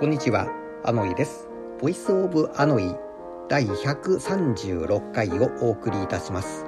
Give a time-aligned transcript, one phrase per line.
[0.00, 0.48] こんにちは、
[0.84, 1.48] アノイです。
[1.80, 2.96] ボイスオブアノイ
[3.48, 6.66] 第136回をお送りいたします。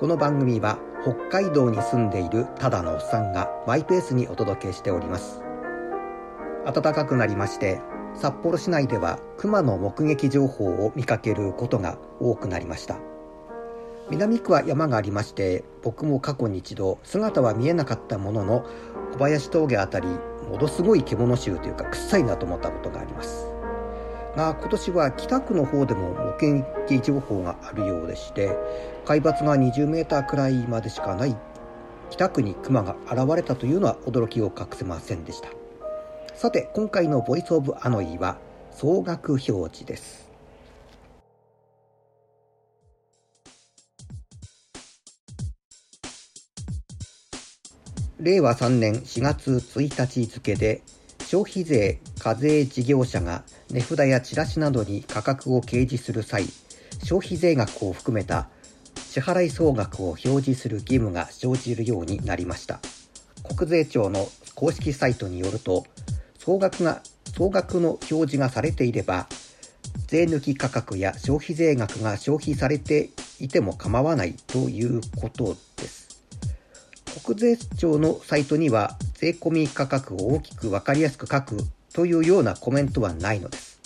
[0.00, 5.40] この番組は北海道に住んでいるただのおっさんがマイペースにお届けしております。
[6.64, 7.80] 暖かくなりまして、
[8.16, 12.98] 札幌市内では熊の目撃情報を見かけることが多くなりました。
[14.10, 18.64] 南区は山がありまして僕も過去に一度姿は見えなかったものの
[19.12, 20.08] 小林峠あたり
[20.48, 23.46] ものすごい獣臭というか臭いなと思ったことがあります。
[24.36, 28.56] が今年は北区の方でも目撃情報があるようでして
[29.04, 31.36] 海抜が 20m くらいまでしかない
[32.10, 35.48] 北区にクマが現れたというのは驚きを隠せませんでした。
[36.34, 38.38] さて今回の「ボイス・オブ・アノイ」は
[38.70, 40.27] 総額表示です。
[48.20, 50.82] 令和3年4月1日付で
[51.20, 56.44] 消費税課税事業者が値札やチラシなどに価格を掲示する際
[57.04, 58.48] 消費税額を含めた
[58.96, 62.80] 支払い総額を表示する義務が生じるようになりました。
[63.56, 65.86] 国税庁の公式サイトによると
[66.38, 67.02] 総額が
[67.34, 69.26] 総額の表示がされていれば
[70.06, 75.67] 税抜き価格や消費税額が消費されていても構わないということです
[77.24, 81.58] 国税庁のサイトには税込価格を大きく分かりやすく書く
[81.92, 83.78] というようなコメントはないのです。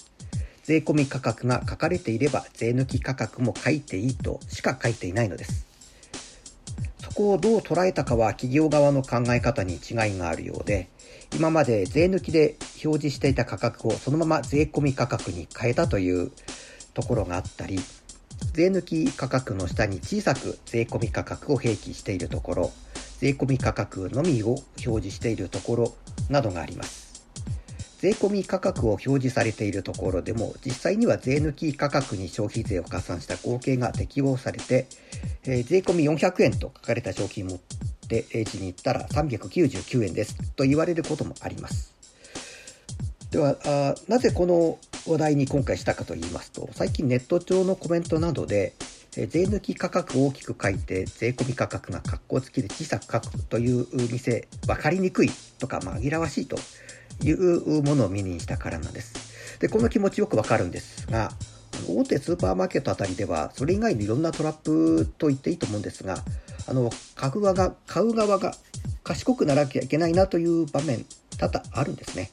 [0.65, 5.67] 税込価格が書かれていれば税抜き価格も書いていいとしか書いていないのです。
[7.01, 10.89] そこをどう捉えたかは企業側の考え方に違いがあるようで、
[11.35, 16.31] 今まで税抜きで表示していた価格をそのまま税込価格に変えたという
[16.95, 17.79] ところがあったり、
[18.53, 22.73] 税抜き価格の下に小さく税込価格を併記しているところ、
[23.23, 25.95] 税込価格のみを表示しているところ
[26.29, 27.23] などがあります。
[28.01, 34.89] 税込価格を表示されているところでも実際には税抜き価格に消費税を加算した合計が適用されて、
[35.45, 37.59] えー、税込400円と書かれた商品を持っ
[38.09, 41.95] てレジに行ったら399円ですと言われることもあります。
[43.31, 48.75] ではあなぜこの話題に今回したかと言いますと最近ネット上のコメントなどで
[49.13, 56.57] 税抜き価格を大きく書いて税込み価格が括弧付きで小さく書くという店分かりにくいとか紛らわしいと
[57.23, 59.59] いうものを見にしたからなんです。
[59.61, 61.31] でこの気持ちよくわかるんですが
[61.89, 66.17] 大手スーパーマーケットあたりではそれ以外にいろんなトラップと言っていいと思うんですが
[66.67, 68.55] あの買う側が買う側が
[69.05, 71.05] 賢くならなきゃいけないなという場面
[71.39, 72.31] 多々あるんですね。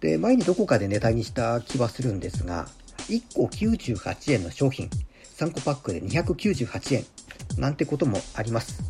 [0.00, 2.68] で前にどこかでネタにした気はするんですが
[3.08, 4.90] 1個98円の商品
[5.36, 7.04] 3個パックで298円
[7.58, 8.82] なんてこともあります。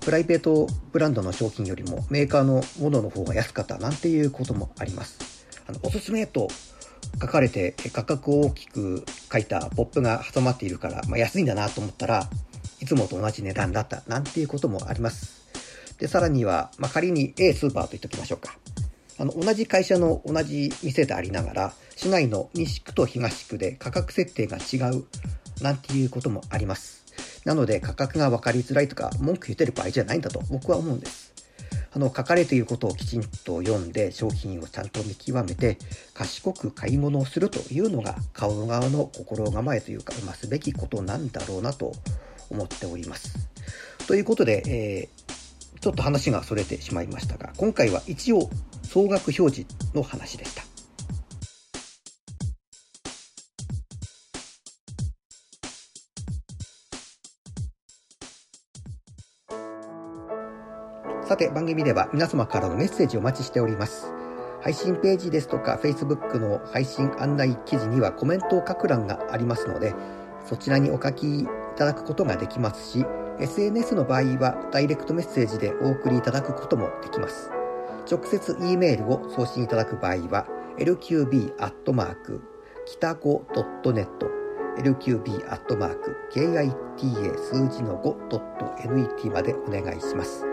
[0.00, 5.46] プライベートブランドの商品よりもメーカーのものの方が安かったなんていうこともあります。
[5.68, 6.48] あの、おすすめと
[7.20, 12.28] 書かれて価格を大きく書いたポップが挟まっているから、まあ、安いんだなと思ったら
[12.80, 15.42] いつもと同じ値段だったなんていうこともあります。
[15.98, 18.58] で、さらには、まあ、仮に A スーパーと言っておきましょうか。
[19.18, 25.04] あの、同じ会社の同じ店でありながら、市内の西区と東区で価格設定が違う
[25.62, 27.02] なんていうこともあります。
[27.44, 31.32] なので価格が分かりづらいとか文句言ってる場合じゃないんだと僕は思うんです。
[31.94, 35.76] あの書かれていることをきちんと読んで商品をちゃんと見極めて
[36.14, 41.92] 賢く買い物をするというのが買う側の心構えというか、ま、すべきことなんだろうなと
[42.48, 43.36] 思っております。
[44.06, 48.48] ということで、えー、ちょっと話がそれてしまいましたが今回は一応
[48.82, 50.71] 総額表示の話でした。
[61.32, 64.12] さて番組では皆様からのメッセージをお待ちしております。
[64.60, 69.94] 配信ページですとか Facebook の配信案内記事にはコメントを書く欄がありますので、
[70.44, 73.06] そちらにお書きいただくことができますし、
[73.40, 77.50] SNS の場合はダイレクトメッセージでお送りいただくこともできます。
[78.10, 80.46] 直接 E メールを送信いただく場合は、
[80.76, 82.42] lqb アットマーク
[82.84, 83.46] 北5
[83.84, 84.06] .net
[84.76, 90.44] lqb アットマーク kita 数字の 5.net までお願いします。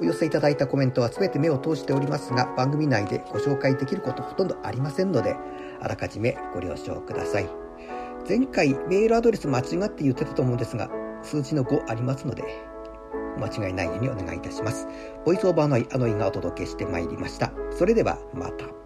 [0.00, 5.36] お寄せいただいたコメントは全て目を通しておりますが、番組内でご紹介できることほとんどありませんので、
[5.80, 7.48] あらかじめご了承ください。
[8.28, 10.90] 前回メールアドレス間違って言ってたと思うんですが、
[11.22, 12.44] 数字の5ありますので、
[13.38, 14.86] 間違いないようにお願いいたします。
[15.24, 17.52] ボイスオーバーのアノイがお届けしてまいりました。
[17.70, 18.77] それではまた。